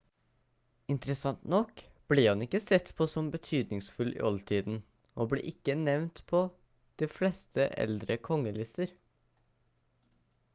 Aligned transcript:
interessant 0.93 1.43
nok 1.55 1.81
ble 2.13 2.23
han 2.29 2.39
ikke 2.45 2.61
sett 2.63 2.89
på 3.01 3.07
som 3.15 3.27
betydningsfull 3.35 4.09
i 4.15 4.23
oldtiden 4.29 4.79
og 5.25 5.29
ble 5.35 5.43
ikke 5.53 5.77
nevnt 5.83 6.23
på 6.33 6.41
de 7.03 7.11
fleste 7.19 7.69
eldre 7.87 8.19
kongelister 8.31 8.97